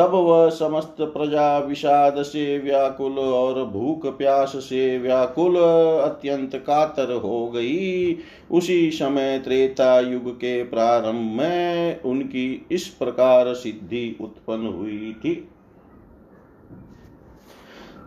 तब 0.00 0.10
वह 0.10 0.48
समस्त 0.50 0.96
प्रजा 1.00 1.58
विषाद 1.58 2.22
से 2.22 2.58
व्याकुल 2.58 3.18
और 3.18 3.64
भूख 3.64 4.06
प्यास 4.18 4.52
से 4.56 4.98
व्याकुल 4.98 5.56
अत्यंत 6.02 6.56
कातर 6.56 7.12
हो 7.12 7.48
गई। 7.48 8.16
उसी 8.50 8.90
समय 8.90 9.38
त्रेता 9.38 10.00
युग 10.00 10.30
के 10.36 10.64
प्रारंभ 10.64 11.30
में 11.36 12.02
उनकी 12.02 12.66
इस 12.72 12.86
प्रकार 12.88 13.54
सिद्धि 13.54 14.16
उत्पन्न 14.20 14.66
हुई 14.66 15.16
थी। 15.18 15.48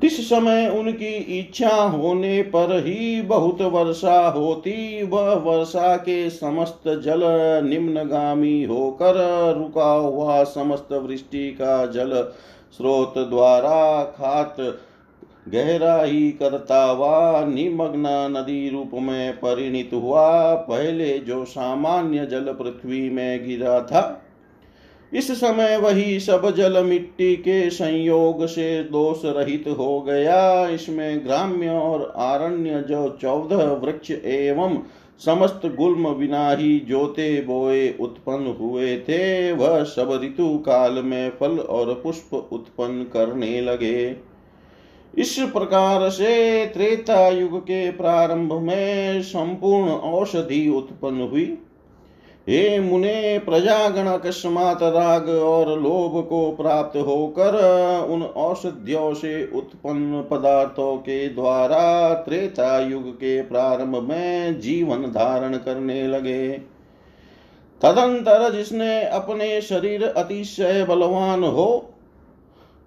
इस 0.04 0.30
समय 0.30 0.68
उनकी 0.70 1.40
इच्छा 1.40 1.76
होने 1.76 2.42
पर 2.42 2.84
ही 2.86 3.22
बहुत 3.22 3.62
वर्षा 3.62 4.28
होती, 4.28 5.04
वह 5.04 5.34
वर्षा 5.34 5.96
के 5.98 6.30
समस्त 6.30 6.84
जल 6.88 7.22
निम्नगामी 7.66 8.64
होकर 8.64 9.16
रुका 9.58 9.92
हुआ 9.94 10.44
समस्त 10.44 10.94
वृष्टि 10.94 11.50
का 11.52 11.86
जल 11.86 12.14
स्रोत 12.72 13.18
द्वारा 13.18 14.04
खात 14.04 14.56
गहराई 15.50 16.30
करता 16.40 16.84
हुआ 16.84 17.46
निमग्न 17.46 18.06
नदी 18.08 18.70
रूप 18.70 18.92
में 18.94 19.34
परिणित 19.34 19.90
हुआ। 19.94 20.56
पहले 20.56 21.18
जो 21.20 21.46
सामान्य 21.46 22.26
जल 22.26 22.54
पृथ्वी 22.54 23.10
में 23.10 23.48
गिरा 23.48 23.80
था 23.82 24.23
इस 25.14 25.32
समय 25.32 25.78
वही 25.78 26.20
सब 26.20 26.50
जल 26.56 26.84
मिट्टी 26.84 27.36
के 27.36 27.70
संयोग 27.70 28.46
से 28.46 28.84
दोष 28.84 29.26
रहित 29.26 29.68
हो 29.78 30.00
गया। 30.02 30.68
इसमें 30.68 31.26
ग्राम्य 31.26 31.70
और 31.70 32.14
आरण्य 32.18 32.82
जो 32.82 33.08
चौदह 33.22 33.64
वृक्ष 33.84 34.12
एवं 34.12 34.78
समस्त 35.22 35.66
गुल्म 35.78 36.14
बिना 36.14 36.50
ही 36.52 36.80
जोते 36.80 37.42
बोए 37.42 37.90
उत्पन्न 38.00 38.56
हुए 38.60 38.98
थे, 39.00 39.52
वह 39.52 39.84
सब 39.84 40.20
ऋतु 40.24 40.58
काल 40.58 41.02
में 41.04 41.32
फल 41.40 41.60
और 41.60 41.94
पुष्प 41.94 42.34
उत्पन्न 42.34 43.04
करने 43.04 43.60
लगे। 43.62 44.16
इस 45.14 45.36
प्रकार 45.54 46.10
से 46.10 46.66
त्रेता 46.66 47.28
युग 47.28 47.60
के 47.60 47.90
प्रारंभ 47.92 48.54
में 48.54 49.22
संपूर्ण 49.22 49.90
औषधि 49.90 50.68
उत्पन्न 50.70 51.22
हुई। 51.22 51.46
हे 52.48 52.80
मुने 52.80 53.40
प्रजागण 53.40 54.08
अकस्मात 54.08 54.80
राग 54.84 55.30
और 55.30 55.70
लोभ 55.82 56.26
को 56.28 56.52
प्राप्त 56.52 56.98
होकर 56.98 57.56
उन 58.10 58.24
औषधियों 58.24 59.14
से 59.14 59.46
उत्पन्न 59.56 60.22
पदार्थों 60.32 60.96
के 60.98 61.28
द्वारा 61.30 62.14
त्रेता 62.14 62.80
युग 62.80 63.08
के 63.14 63.42
प्रारंभ 63.42 63.96
में 64.10 64.60
जीवन 64.60 65.04
धारण 65.04 65.58
करने 65.58 66.08
लगे। 66.08 66.50
तदंतर 67.82 68.52
जिसने 68.52 69.04
अपने 69.04 69.62
शरीर 69.62 70.04
अतिशय 70.04 70.86
बलवान 70.90 71.44
हो 71.44 71.93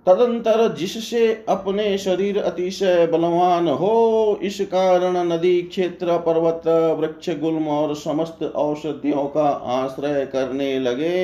तदंतर 0.06 0.74
जिससे 0.74 1.44
अपने 1.48 1.96
शरीर 1.98 2.38
अतिशय 2.38 3.06
बलवान 3.06 3.68
हो, 3.68 4.38
इस 4.42 4.60
कारण 4.60 5.16
नदी, 5.32 5.60
क्षेत्र, 5.62 6.18
पर्वत, 6.18 6.62
वृक्ष, 7.00 7.30
गुल्म 7.30 7.68
और 7.68 7.94
समस्त 7.94 8.42
औषधियों 8.42 9.24
का 9.26 9.48
आश्रय 9.74 10.26
करने 10.26 10.78
लगे। 10.80 11.18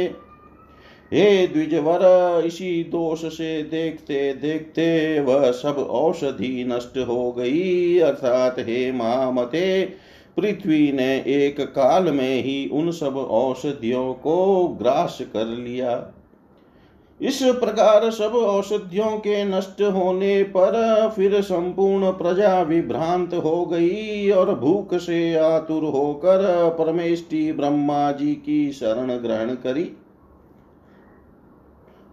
हे 1.13 1.47
द्विजवर, 1.47 2.03
इसी 2.47 2.85
दोष 2.85 3.25
से 3.25 3.63
देखते 3.63 4.33
देखते 4.33 5.21
वह 5.21 5.51
सब 5.51 5.77
औषधि 5.91 6.65
नष्ट 6.69 6.99
हो 6.99 7.33
गई। 7.33 7.99
अर्थात 7.99 8.59
हे 8.59 8.93
महामते 8.93 9.85
पृथ्वी 10.37 10.93
ने 10.93 11.15
एक 11.27 11.61
काल 11.61 12.11
में 12.11 12.43
ही 12.43 12.69
उन 12.73 12.91
सब 12.91 13.17
औषधियों 13.17 14.13
को 14.15 14.67
ग्रास 14.81 15.19
कर 15.33 15.47
लिया। 15.47 15.95
इस 17.23 17.43
प्रकार 17.43 18.11
सब 18.11 18.35
औषधियों 18.35 19.11
के 19.19 19.45
नष्ट 19.45 19.83
होने 19.83 20.43
पर 20.43 20.73
फिर 21.17 21.41
संपूर्ण 21.43 22.11
प्रजा 22.11 22.61
विभ्रांत 22.63 23.35
हो 23.35 23.65
गई 23.67 24.31
और 24.31 24.55
भूख 24.55 24.95
से 24.95 25.35
आतुर 25.35 25.85
होकर 25.85 26.43
परमेष्टि 26.79 27.53
ब्रह्मा 27.53 28.11
जी 28.13 28.35
की 28.35 28.73
शरण 28.73 29.13
ग्रहण 29.17 29.55
करी। 29.55 29.91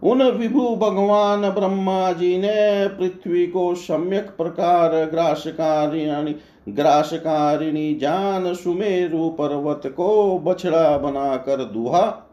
उन 0.02 0.22
विभु 0.22 0.68
भगवान 0.76 1.48
ब्रह्मा 1.50 2.12
जी 2.12 2.36
ने 2.38 2.88
पृथ्वी 2.88 3.46
को 3.46 3.74
सम्यक 3.74 4.30
प्रकार 4.36 4.94
ग्रासकारिणी 5.04 6.36
ग्रासकारिणी 6.68 7.94
जान 7.94 8.54
सुमेरु 8.54 9.28
पर्वत 9.28 9.82
को 9.86 10.38
बछड़ा 10.38 10.98
बनाकर 10.98 11.64
दुहा। 11.64 12.26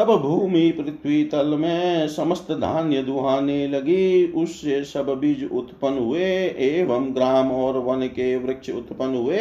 तब 0.00 0.16
भूमि 0.16 0.70
पृथ्वी 0.70 1.24
तल 1.24 1.46
में 1.46 2.08
समस्त 2.08 2.52
धान्य 2.52 3.02
दुहाने 3.02 3.68
लगी। 3.68 4.32
उससे 4.32 4.84
सब 4.84 5.08
बीज 5.08 5.48
उत्पन्न 5.52 5.98
हुए, 5.98 6.24
एवं 6.46 7.14
ग्राम 7.14 7.52
और 7.52 7.78
वन 7.78 8.06
के 8.06 8.36
वृक्ष 8.36 8.70
उत्पन्न 8.70 9.14
हुए। 9.14 9.38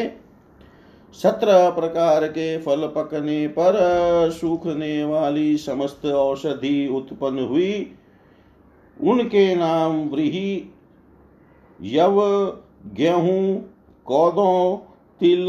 सत्रह 1.13 1.69
प्रकार 1.69 2.27
के 2.27 2.57
फल 2.57 2.91
पकने 2.95 3.47
पर 3.47 3.73
सूखने 4.31 5.03
वाली 5.03 5.57
समस्त 5.57 6.05
औषधि 6.05 6.87
उत्पन्न 6.87 7.39
हुई। 7.39 7.91
उनके 9.03 9.55
नाम 9.55 10.09
व्रीही, 10.09 10.73
यव, 11.81 12.21
गेहूँ, 12.93 13.73
कौदों, 14.05 14.77
तिल, 15.19 15.47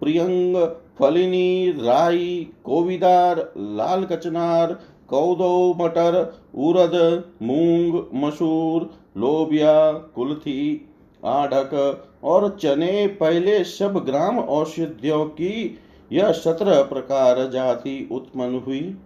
प्रियंग 0.00 0.56
फलिनी, 0.98 1.70
राई, 1.70 2.48
कोविदार, 2.64 3.52
लाल 3.56 4.04
कचनार, 4.04 4.72
कौदो, 5.08 5.74
मटर, 5.80 6.40
उरद, 6.54 7.24
मूंग, 7.42 8.02
मसूर, 8.14 8.90
लोबिया, 9.16 9.92
कुल्थी, 9.92 10.88
आढ़क 11.24 12.04
और 12.24 12.58
चने, 12.62 13.06
पहले 13.06 13.64
सब 13.64 14.04
ग्राम 14.06 14.38
औषधियों 14.38 15.24
की 15.24 15.78
यह 16.12 16.32
सत्रह 16.32 16.82
प्रकार 16.82 17.50
जाति 17.50 18.08
उत्पन्न 18.12 18.62
हुई। 18.66 18.96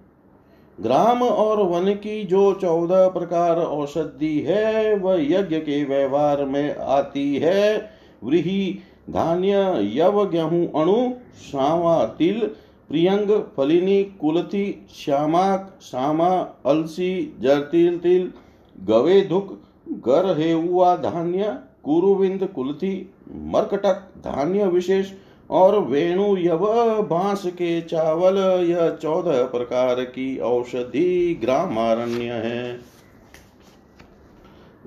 ग्राम 0.80 1.22
और 1.22 1.62
वन 1.62 1.94
की 1.94 2.24
जो 2.24 2.54
चौदह 2.54 3.08
प्रकार 3.08 3.58
औषधि 3.58 4.40
है, 4.40 4.96
वह 4.96 5.14
यज्ञ 5.20 5.56
के 5.56 5.84
व्यवहार 5.84 6.44
में 6.44 6.76
आती 6.76 7.36
है। 7.36 7.90
व्रीही, 8.24 8.78
धान्य, 9.10 9.52
यव, 9.94 10.30
गेहूँ, 10.30 10.72
अणु 10.72 11.12
सावा 11.36 12.04
तिल, 12.04 12.40
प्रियंग, 12.88 13.44
फलिनी, 13.56 14.04
कुलथी, 14.04 14.86
श्यामाक, 14.94 15.78
श्यामा, 15.82 16.28
अलसी, 16.66 17.36
जरतिल 17.40 17.98
तिल 17.98 18.32
गवेधुक 18.80 19.62
गर 19.88 20.38
हेउआ 20.38 20.96
धान्य, 20.96 21.58
कुरुविंद 21.84 22.46
कुलथी, 22.46 23.14
मरकटक 23.32 23.94
धान्य 24.18 24.66
विशेष, 24.66 25.10
और 25.50 25.78
वेणु 25.78 26.36
यव, 26.36 26.66
बाँस 27.02 27.46
के 27.46 27.80
चावल, 27.80 28.36
यह 28.64 28.90
चौदह 29.02 29.44
प्रकार 29.44 30.04
की 30.04 30.38
औषधि 30.38 31.38
ग्रामारण्य 31.40 32.24
है। 32.24 32.80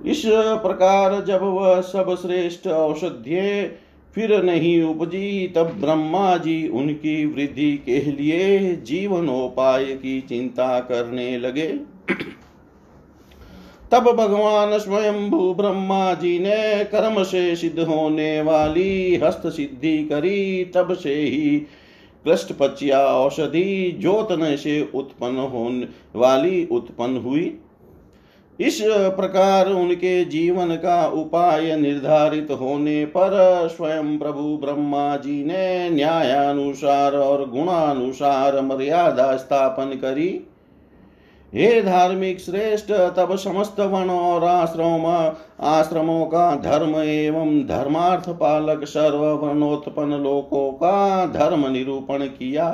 इस 0.06 0.24
प्रकार 0.26 1.26
जब 1.26 1.42
वह 1.44 1.82
सब 1.82 2.18
श्रेष्ठ 2.22 2.68
औषधि 2.68 3.72
फिर 4.16 4.44
नहीं 4.44 4.84
उपजी 4.84 5.48
तब 5.48 5.64
ब्रह्मा 5.64 6.38
जी 6.38 6.68
उनकी 6.68 7.26
वृद्धि 7.26 7.72
के 7.86 8.00
लिए 8.00 8.76
जीवनोपाय 8.76 9.86
की 9.86 10.22
चिंता 10.22 10.80
करने 10.80 11.38
लगे। 11.38 11.68
तब 13.92 14.04
भगवान 14.12 14.80
स्वयं 14.80 15.30
ब्रह्मा 15.32 16.14
जी 16.14 16.40
ने 16.40 16.84
कर्म 16.84 17.24
से 17.24 17.56
सिद्ध 17.56 17.80
होने 17.80 18.42
वाली 18.42 19.16
हस्त 19.16 19.48
सिद्धि 19.48 20.06
करी। 20.06 20.66
तब 20.66 20.94
से 20.94 21.16
ही 21.16 21.62
कृष्ट 22.26 22.54
पचिया 22.54 23.06
औषधि 23.06 23.98
ज्योतन 24.02 24.56
से 24.56 24.90
उत्पन्न 24.96 25.38
होने, 25.38 25.88
वाली 26.16 26.66
उत्पन्न 26.66 27.18
हुई। 27.18 27.58
इस 28.60 28.78
प्रकार 28.84 29.70
उनके 29.70 30.24
जीवन 30.26 30.76
का 30.76 31.06
उपाय 31.08 31.76
निर्धारित 31.76 32.52
होने 32.52 33.06
पर 33.06 33.68
स्वयं 33.68 34.18
प्रभु 34.18 34.58
ब्रह्मा 34.58 35.16
जी 35.18 35.44
ने 35.44 35.90
न्यायानुसार 35.90 37.16
और 37.16 37.50
गुणानुसार 37.50 38.62
मर्यादा 38.62 39.36
स्थापन 39.38 39.98
करी। 40.02 40.30
हे 41.54 41.82
धार्मिक 41.82 42.40
श्रेष्ठ, 42.40 42.92
तब 43.18 43.36
समस्त 43.36 43.80
वन 43.80 44.10
और 44.10 44.44
आश्रम, 44.44 45.06
आश्रमों 45.66 46.26
का 46.26 46.56
धर्म 46.56 46.96
एवं 46.96 47.60
धर्मार्थ 47.68 48.30
पालक 48.30 48.84
सर्व 48.86 49.26
वर्णोत्पन्न 49.38 50.24
लोकों 50.24 50.72
का 50.74 51.26
धर्म 51.26 51.68
निरूपण 51.68 52.26
किया। 52.30 52.68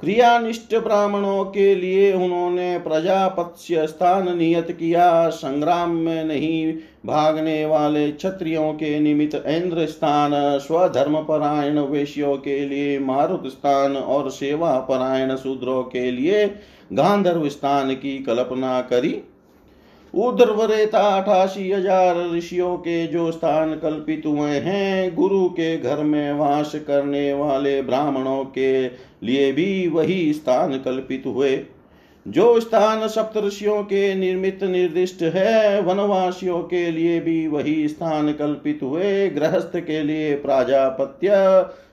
क्रियानिष्ठ 0.00 0.74
ब्राह्मणों 0.74 1.44
के 1.44 1.74
लिए 1.74 2.12
उन्होंने 2.12 2.78
प्रजापत्य 2.78 3.86
स्थान 3.86 4.36
नियत 4.38 4.70
किया। 4.70 5.28
संग्राम 5.28 5.90
में 5.90 6.24
नहीं 6.24 6.74
भागने 7.06 7.64
वाले 7.66 8.10
क्षत्रियों 8.12 8.72
के 8.72 8.98
निमित्त 9.00 9.34
इंद्र 9.46 9.86
स्थान, 9.86 10.58
स्वधर्म 10.58 11.16
परायण 11.22 11.78
वेश्यों 11.80 12.36
के 12.36 12.58
लिए 12.60 12.98
मारुत 12.98 13.46
स्थान 13.46 13.96
और 13.96 14.30
सेवा 14.30 14.78
परायण 14.80 15.36
शूद्रों 15.36 15.82
के 15.82 16.10
लिए 16.10 16.46
गांधर्व 16.92 17.48
स्थान 17.48 17.94
की 17.94 18.18
कल्पना 18.18 18.80
करी। 18.80 19.20
अठासी 20.16 21.72
हज़ार 21.72 22.34
ऋषियों 22.34 22.76
के 22.76 23.06
जो 23.06 23.32
स्थान 23.32 23.74
कल्पित 23.74 24.22
हुए 24.26 24.50
हैं, 24.50 25.14
गुरु 25.14 25.48
के 25.48 25.76
घर 25.76 25.96
में 25.96 26.32
वास 26.32 26.72
करने 26.86 27.32
वाले 27.34 27.82
ब्राह्मणों 27.82 28.44
के 28.44 28.86
लिए 29.22 29.52
भी 29.52 29.88
वही 29.88 30.32
स्थान 30.32 30.78
कल्पित 30.78 31.22
हुए। 31.26 31.60
जो 32.26 32.60
स्थान 32.60 33.08
सप्तऋषियों 33.08 33.82
के 33.82 34.14
निर्मित 34.14 34.64
निर्दिष्ट 34.64 35.22
है, 35.22 35.82
वनवासियों 35.82 36.62
के 36.62 36.90
लिए 36.90 37.20
भी 37.20 37.46
वही 37.46 37.88
स्थान 37.88 38.32
कल्पित 38.32 38.80
हुए। 38.82 39.28
गृहस्थ 39.30 39.76
के 39.76 40.02
लिए 40.02 40.34
प्राजापत्य, 40.36 41.30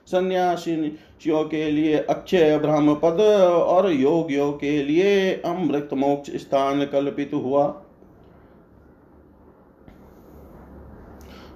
सन्यासियों 0.06 1.44
के 1.44 1.70
लिए 1.70 1.98
अक्षय 1.98 2.58
ब्रह्म 2.58 2.94
पद 2.94 3.20
और 3.68 3.92
योगियों 3.92 4.52
के 4.52 4.82
लिए 4.82 5.32
अमृत 5.44 5.88
मोक्ष 5.92 6.30
स्थान 6.30 6.84
कल्पित 6.84 7.30
हुआ। 7.34 7.83